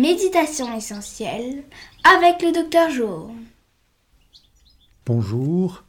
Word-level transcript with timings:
Méditation 0.00 0.74
essentielle 0.74 1.62
avec 2.04 2.40
le 2.40 2.52
docteur 2.52 2.88
Jo. 2.88 3.30
Bonjour, 5.04 5.84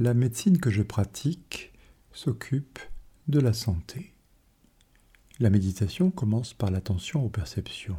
la 0.00 0.12
médecine 0.12 0.58
que 0.58 0.70
je 0.70 0.82
pratique 0.82 1.72
s'occupe 2.10 2.80
de 3.28 3.38
la 3.38 3.52
santé. 3.52 4.12
La 5.38 5.50
méditation 5.50 6.10
commence 6.10 6.52
par 6.52 6.72
l'attention 6.72 7.24
aux 7.24 7.28
perceptions. 7.28 7.96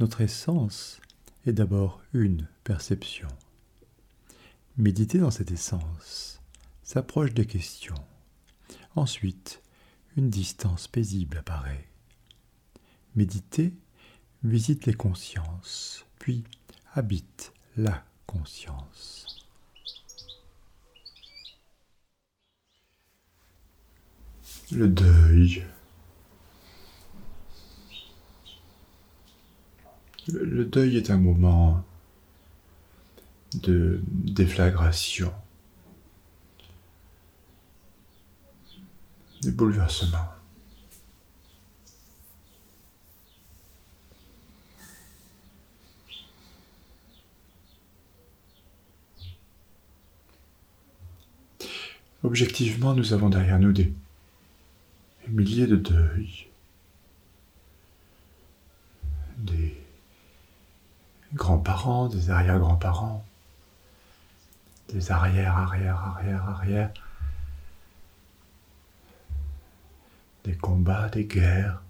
Notre 0.00 0.20
essence 0.20 1.00
est 1.46 1.54
d'abord 1.54 2.02
une 2.12 2.46
perception. 2.62 3.28
Méditer 4.76 5.16
dans 5.16 5.30
cette 5.30 5.50
essence 5.50 6.42
s'approche 6.82 7.32
des 7.32 7.46
questions. 7.46 8.04
Ensuite, 8.96 9.62
une 10.18 10.28
distance 10.28 10.88
paisible 10.88 11.38
apparaît. 11.38 11.88
Méditer 13.14 13.72
visite 14.44 14.84
les 14.84 14.94
consciences, 14.94 16.04
puis 16.18 16.44
habite 16.92 17.52
la 17.76 18.04
conscience. 18.26 19.26
Le 24.70 24.88
deuil. 24.88 25.66
Le 30.28 30.64
deuil 30.64 30.96
est 30.96 31.10
un 31.10 31.18
moment 31.18 31.84
de 33.54 34.00
déflagration, 34.08 35.32
de 39.42 39.50
bouleversement. 39.50 40.34
Objectivement, 52.24 52.94
nous 52.94 53.12
avons 53.12 53.28
derrière 53.28 53.58
nous 53.58 53.72
des 53.72 53.92
milliers 55.28 55.66
de 55.66 55.76
deuils, 55.76 56.46
des 59.36 59.76
grands-parents, 61.34 62.08
des 62.08 62.30
arrière-grands-parents, 62.30 63.22
des 64.88 65.12
arrière, 65.12 65.58
arrière, 65.58 65.98
arrière, 65.98 66.48
arrière, 66.48 66.94
des 70.44 70.56
combats, 70.56 71.10
des 71.10 71.26
guerres. 71.26 71.82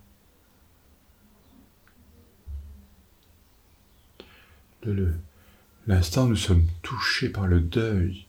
L'instant, 5.86 6.27
nous 6.27 6.34
sommes 6.34 6.66
touchés 6.82 7.28
par 7.28 7.46
le 7.46 7.60
deuil. 7.60 8.27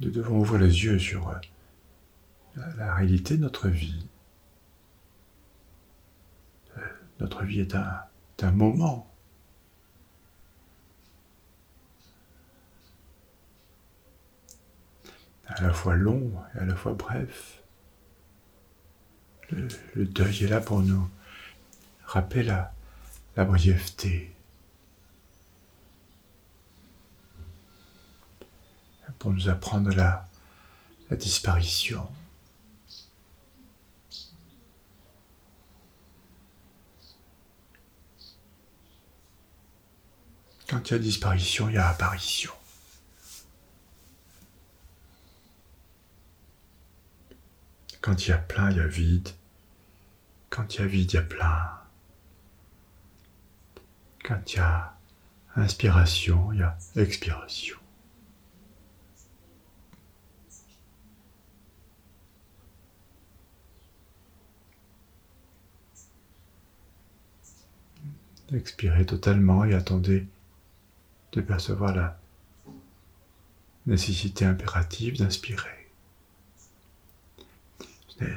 Nous 0.00 0.10
devons 0.10 0.40
ouvrir 0.40 0.60
les 0.60 0.84
yeux 0.84 0.98
sur 0.98 1.28
euh, 1.28 1.34
la, 2.76 2.94
réalité 2.94 3.36
de 3.36 3.42
notre 3.42 3.68
vie. 3.68 4.06
Euh, 6.76 6.80
notre 7.20 7.44
vie 7.44 7.60
est 7.60 7.74
un 7.74 8.52
moment. 8.52 9.06
à 15.50 15.62
la 15.62 15.72
fois 15.72 15.96
long 15.96 16.32
et 16.54 16.58
à 16.58 16.64
la 16.64 16.74
fois 16.74 16.94
bref. 16.94 17.62
Le, 19.50 20.06
deuil 20.06 20.44
est 20.44 20.48
là 20.48 20.60
pour 20.60 20.80
nous 20.80 21.08
rappeler 22.04 22.44
la, 22.44 22.72
la 23.36 23.44
brièveté, 23.44 24.32
pour 29.20 29.32
nous 29.32 29.48
apprendre 29.48 29.94
la, 29.94 30.26
la 31.10 31.16
disparition. 31.16 32.08
Quand 40.66 40.88
il 40.88 40.92
y 40.92 40.96
a 40.96 40.98
disparition, 40.98 41.68
il 41.68 41.74
y 41.74 41.78
a 41.78 41.88
apparition. 41.88 42.52
Quand 48.00 48.24
il 48.24 48.30
y 48.30 48.32
a 48.32 48.38
plein, 48.38 48.70
il 48.70 48.78
y 48.78 48.80
a 48.80 48.86
vide. 48.86 49.28
Quand 50.48 50.74
il 50.74 50.80
y 50.80 50.84
a 50.84 50.86
vide, 50.86 51.12
il 51.12 51.14
y 51.14 51.18
a 51.18 51.22
plein. 51.22 51.78
Quand 54.24 54.40
il 54.46 54.56
y 54.56 54.60
a 54.60 54.94
inspiration, 55.56 56.52
il 56.52 56.60
y 56.60 56.62
a 56.62 56.78
expiration. 56.96 57.79
Expirez 68.52 69.06
totalement 69.06 69.64
et 69.64 69.74
attendez 69.74 70.26
de 71.32 71.40
percevoir 71.40 71.94
la 71.94 72.18
nécessité 73.86 74.44
impérative 74.44 75.18
d'inspirer. 75.18 75.88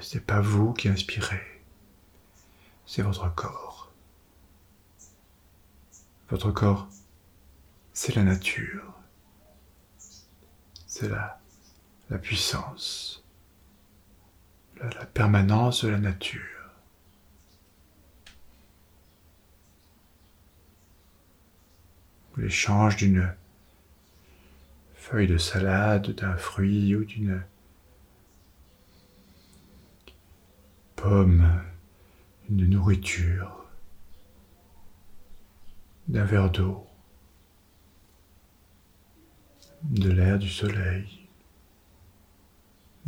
Ce 0.02 0.16
n'est 0.16 0.24
pas 0.24 0.40
vous 0.40 0.72
qui 0.74 0.88
inspirez, 0.88 1.62
c'est 2.86 3.02
votre 3.02 3.34
corps. 3.34 3.92
Votre 6.30 6.52
corps, 6.52 6.88
c'est 7.92 8.16
la 8.16 8.24
nature, 8.24 8.94
c'est 10.88 11.10
la, 11.10 11.42
la 12.10 12.18
puissance, 12.18 13.24
la, 14.78 14.90
la 14.92 15.06
permanence 15.06 15.84
de 15.84 15.90
la 15.90 16.00
nature. 16.00 16.53
L'échange 22.38 22.96
d'une 22.98 23.32
feuille 24.96 25.28
de 25.28 25.38
salade, 25.38 26.12
d'un 26.12 26.36
fruit 26.36 26.96
ou 26.96 27.06
d'une 27.06 27.44
pomme, 30.96 31.62
une 32.50 32.70
nourriture, 32.70 33.66
d'un 36.08 36.24
verre 36.24 36.50
d'eau, 36.50 36.88
de 39.84 40.10
l'air, 40.10 40.40
du 40.40 40.50
soleil. 40.50 41.28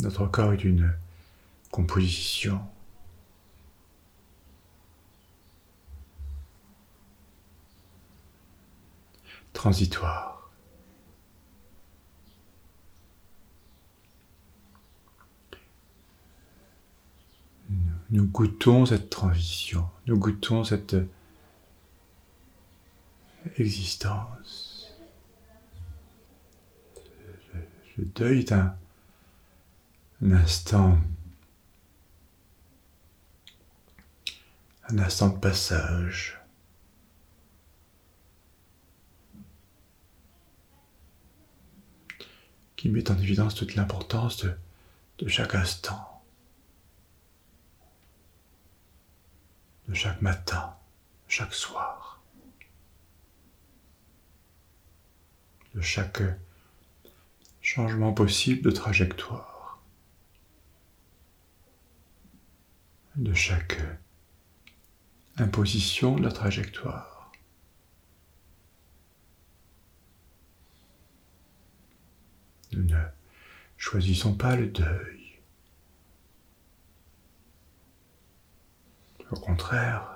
Notre 0.00 0.26
corps 0.26 0.52
est 0.52 0.62
une 0.62 0.92
composition 1.70 2.60
transitoire. 9.56 10.36
nous 18.10 18.26
goûtons 18.26 18.86
cette 18.86 19.10
transition, 19.10 19.88
nous 20.06 20.18
goûtons 20.18 20.64
cette 20.64 20.96
existence. 23.56 24.92
Le, 27.98 28.04
deuil 28.04 28.40
est 28.40 28.52
un, 28.52 28.76
instant, 30.22 30.98
un 34.88 34.98
instant 34.98 35.28
de 35.28 35.38
passage. 35.38 36.35
Qui 42.76 42.88
met 42.88 43.10
en 43.10 43.18
évidence 43.18 43.54
toute 43.54 43.74
l'importance 43.74 44.44
de, 45.18 45.28
chaque 45.28 45.54
instant. 45.54 46.12
de 49.88 49.94
chaque 49.94 50.20
matin, 50.20 50.74
chaque 51.28 51.54
soir, 51.54 52.20
de 55.76 55.80
chaque 55.80 56.22
changement 57.60 58.12
possible 58.12 58.62
de 58.62 58.72
trajectoire, 58.72 59.80
de 63.14 63.32
chaque 63.32 63.80
imposition 65.38 66.16
de 66.16 66.24
la 66.24 66.32
trajectoire. 66.32 67.15
Nous 72.76 72.84
ne 72.84 73.02
choisissons 73.78 74.34
pas 74.34 74.54
le 74.54 74.66
deuil. 74.66 75.40
Au 79.30 79.36
contraire, 79.36 80.15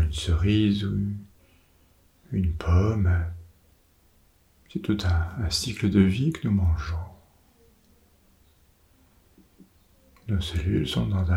une 0.00 0.12
cerise 0.12 0.84
ou 0.84 0.98
une 2.32 2.52
pomme. 2.54 3.10
C'est 4.72 4.80
tout 4.80 4.98
un, 5.04 5.50
cycle 5.50 5.90
de 5.90 6.00
vie 6.00 6.32
que 6.32 6.48
nous 6.48 6.54
mangeons. 6.54 6.98
Nos 10.28 10.40
cellules 10.40 10.88
sont 10.88 11.06
dans 11.06 11.30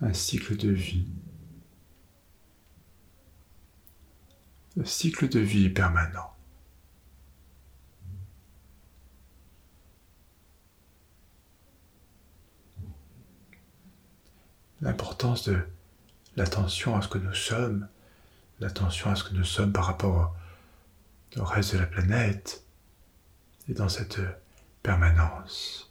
un 0.00 0.12
cycle 0.12 0.56
de 0.56 0.70
vie. 0.70 1.08
Un 4.78 4.84
cycle 4.84 5.28
de 5.28 5.40
vie 5.40 5.68
permanent. 5.68 6.32
L'importance 14.80 15.48
de 15.48 15.64
l'attention 16.36 16.96
à 16.96 17.02
ce 17.02 17.08
que 17.08 17.18
nous 17.18 17.34
sommes, 17.34 17.88
l'attention 18.60 19.10
à 19.10 19.16
ce 19.16 19.24
que 19.24 19.34
nous 19.34 19.44
sommes 19.44 19.72
par 19.72 19.86
rapport 19.86 20.34
au, 21.36 21.44
reste 21.44 21.74
de 21.74 21.78
la 21.78 21.86
planète, 21.86 22.64
et 23.68 23.74
dans 23.74 23.88
cette 23.88 24.20
permanence. 24.82 25.90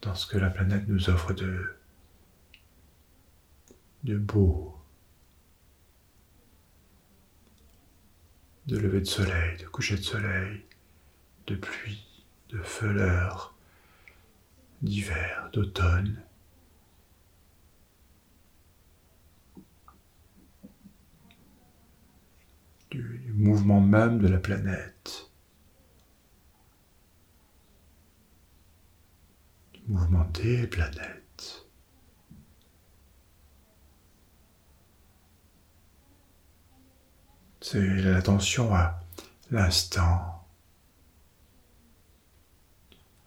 Dans 0.00 0.14
ce 0.14 0.26
que 0.26 0.38
la 0.38 0.50
planète 0.50 0.88
nous 0.88 1.10
offre 1.10 1.32
de, 1.32 1.76
de 4.02 4.16
beau, 4.16 4.76
de 8.66 8.78
lever 8.78 9.00
de 9.00 9.06
soleil, 9.06 9.56
de 9.58 9.66
coucher 9.66 9.96
de 9.96 10.02
soleil, 10.02 10.64
de 11.46 11.54
pluie, 11.54 12.24
de 12.48 12.58
fleurs, 12.58 13.54
d'hiver, 14.82 15.48
d'automne. 15.52 16.22
Du, 22.90 23.32
mouvement 23.34 23.80
même 23.80 24.18
de 24.18 24.28
la 24.28 24.38
planète. 24.38 25.30
Du 29.72 29.80
mouvement 29.86 30.24
des 30.34 30.66
planètes. 30.66 31.66
C'est 37.60 38.02
l'attention 38.02 38.74
à 38.74 39.00
l'instant. 39.50 40.46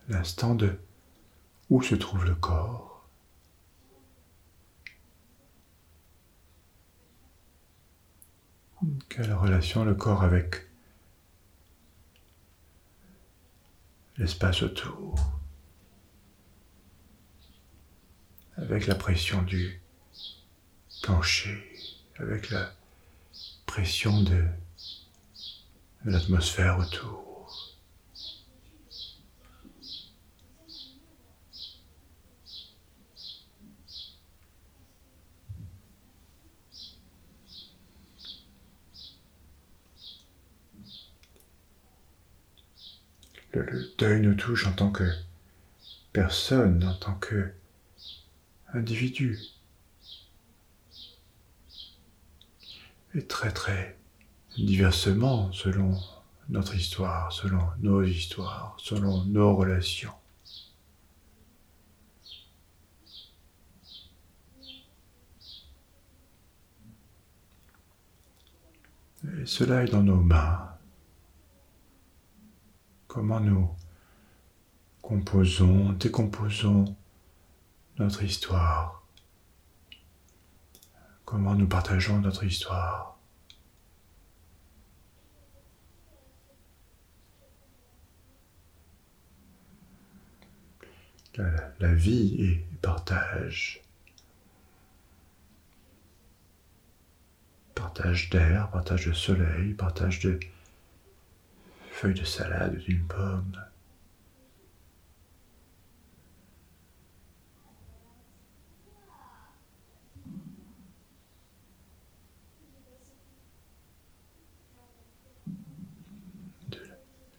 L'instant 0.08 0.54
de 0.54 0.78
où 1.70 1.82
se 1.82 1.96
trouve 1.96 2.26
le 2.26 2.36
corps? 2.36 3.08
Quelle 9.10 9.34
relation 9.34 9.84
le 9.84 9.96
corps 9.96 10.24
avec 10.24 10.68
l'espace 14.18 14.62
autour, 14.62 15.16
avec 18.58 18.88
la 18.88 18.96
pression 18.96 19.42
du 19.42 19.82
plancher, 21.02 21.64
avec 22.18 22.50
la 22.50 22.72
pression 23.66 24.22
de, 24.22 24.46
de 26.06 26.12
l'atmosphère 26.12 26.80
autour. 26.80 27.35
Le, 43.60 43.96
deuil 43.98 44.22
nous 44.22 44.36
touche 44.36 44.68
en 44.68 44.74
tant 44.74 44.92
que 44.92 45.10
personne, 46.14 46.84
en 46.84 46.96
tant 46.96 47.16
que 47.16 47.52
individu. 48.74 49.40
Et 53.14 53.26
très 53.26 53.52
très 53.52 53.98
diversement 54.58 55.52
selon 55.54 55.98
notre 56.50 56.76
histoire, 56.76 57.32
selon 57.32 57.62
nos 57.80 58.04
histoires, 58.04 58.76
selon 58.78 59.24
nos 59.26 59.56
relations. 59.56 60.12
Et 69.42 69.46
cela 69.46 69.84
est 69.84 69.92
dans 69.92 70.04
nos 70.04 70.22
mains. 70.22 70.75
Comment 73.16 73.40
nous 73.40 73.70
composons, 75.02 75.94
décomposons 75.94 76.98
notre 77.98 78.24
histoire. 78.24 79.08
Comment 81.24 81.56
nous 81.56 81.66
partageons 81.66 82.20
notre 82.20 82.44
histoire. 82.44 83.18
La, 91.38 91.94
vie 91.94 92.36
est 92.44 92.66
partage. 92.82 93.82
Partage 97.76 98.30
d'air, 98.30 98.70
partage 98.72 99.08
de 99.08 99.14
soleil, 99.14 99.74
partage 99.74 100.20
de 100.20 100.38
feuilles 101.96 102.14
de 102.14 102.26
salade, 102.26 102.78
d'une 102.80 103.08
pomme. 103.08 103.58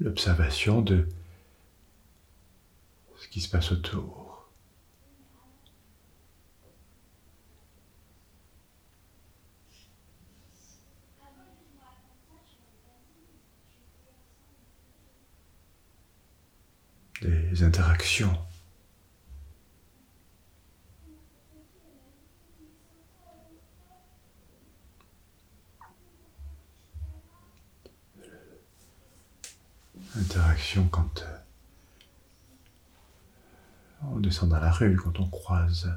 L'observation 0.00 0.80
de 0.80 1.06
ce 3.18 3.28
qui 3.28 3.42
se 3.42 3.50
passe 3.50 3.72
autour. 3.72 4.25
Des 17.22 17.62
interactions. 17.62 18.36
Interaction 30.18 30.88
quand 30.88 31.22
euh, 31.22 31.38
on 34.02 34.18
descend 34.18 34.48
dans 34.48 34.60
la 34.60 34.70
rue, 34.70 34.96
quand 34.96 35.20
on 35.20 35.28
croise 35.28 35.92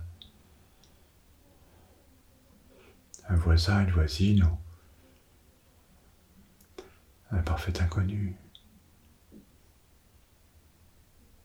un 3.29 3.35
voisin, 3.35 3.85
une 3.85 3.91
voisine 3.91 4.43
ou 4.43 4.57
un 7.31 7.41
parfait 7.41 7.79
inconnu. 7.79 8.35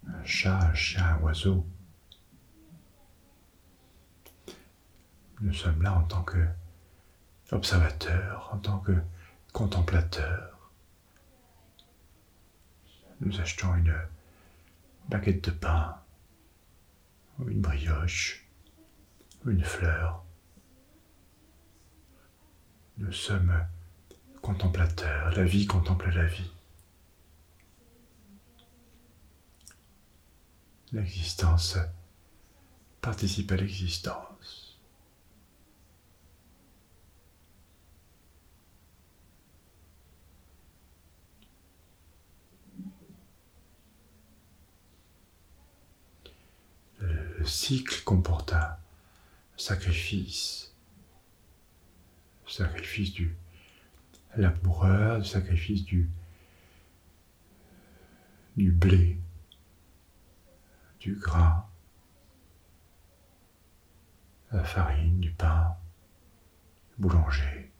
un 0.09 0.14
chat, 0.25 0.75
chien, 0.75 1.19
oiseau. 1.23 1.67
Nous 5.41 5.53
sommes 5.53 5.83
là 5.83 5.95
en 5.95 6.05
tant 6.05 6.23
que 6.23 6.47
observateurs, 7.53 8.51
en 8.53 8.59
tant 8.59 8.79
que 8.79 8.97
contemplateurs. 9.53 10.71
Nous 13.21 13.41
achetons 13.41 13.75
une 13.77 13.97
baguette 15.09 15.45
de 15.45 15.51
pain, 15.51 15.97
ou 17.39 17.49
une 17.49 17.61
brioche, 17.61 18.47
ou 19.45 19.51
une 19.51 19.65
fleur. 19.65 20.25
Nous 22.99 23.13
sommes 23.13 23.53
contemplateur, 24.41 25.31
la 25.33 25.45
vie 25.45 25.67
contemple 25.67 26.11
la 26.11 26.27
vie. 26.27 26.54
L'existence. 30.95 31.77
Participe 33.01 33.51
à 33.51 33.57
l'existence. 33.57 34.79
Le 47.01 47.45
cycle 47.45 48.03
comporte 48.05 48.53
un 48.53 48.77
sacrifice, 49.57 50.73
sacrifice 52.47 53.13
du 53.13 53.35
laboureur, 54.37 55.27
sacrifice 55.27 55.85
du, 55.85 56.09
du 58.57 58.71
blé, 58.71 59.19
du 61.05 61.17
grain, 61.17 61.67
la 64.53 64.65
farine, 64.65 65.21
du 65.21 65.31
pain, 65.33 65.77
boulanger. 66.97 67.71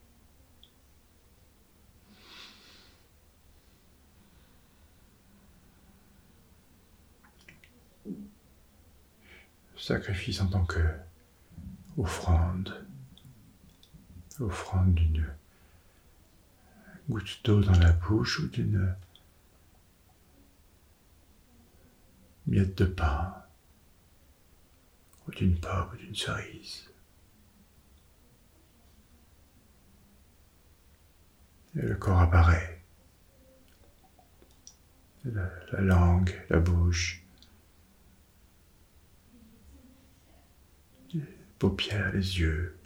Sacrifice 9.79 10.43
en 10.43 10.49
tant 10.49 10.67
que 10.67 10.87
offrande, 11.97 12.87
offrande 14.39 14.95
d'une 14.95 15.27
goutte 17.09 17.41
d'eau 17.43 17.63
dans 17.63 17.79
la 17.79 17.93
bouche 17.93 18.41
ou 18.41 18.49
d'une 18.49 18.95
miette 22.47 22.79
de 22.79 22.85
pain 22.85 23.35
ou 25.27 25.31
d'une 25.31 25.59
pomme 25.59 25.91
ou 25.93 25.97
d'une 25.97 26.15
cerise. 26.15 26.91
Et 31.77 31.83
le 31.83 31.97
corps 31.97 32.21
apparaît. 32.21 32.83
La, 35.25 35.49
la 35.73 35.81
langue, 35.81 36.45
la 36.51 36.61
bouche, 36.61 37.25
les 41.15 41.23
paupières, 41.59 42.13
les 42.13 42.39
yeux. 42.39 42.79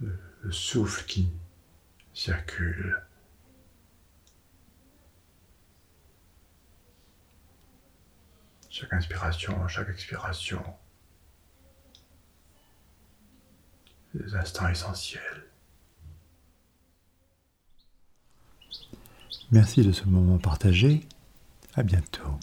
Le 0.00 0.52
souffle 0.52 1.04
qui 1.06 1.28
circule. 2.14 3.02
Chaque 8.78 8.92
inspiration, 8.92 9.66
chaque 9.68 9.88
expiration. 9.88 10.62
Des 14.12 14.34
instants 14.34 14.68
essentiels. 14.68 15.44
Merci 19.50 19.82
de 19.82 19.92
ce 19.92 20.04
moment 20.04 20.36
partagé. 20.36 21.08
À 21.74 21.82
bientôt. 21.82 22.38